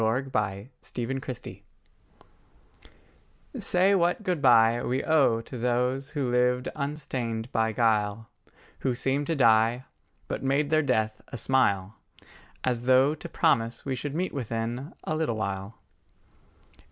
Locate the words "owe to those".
5.03-6.09